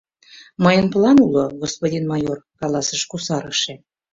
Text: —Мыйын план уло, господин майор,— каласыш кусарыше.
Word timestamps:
—Мыйын 0.63 0.87
план 0.93 1.17
уло, 1.25 1.43
господин 1.63 2.03
майор,— 2.11 2.37
каласыш 2.59 3.01
кусарыше. 3.11 3.73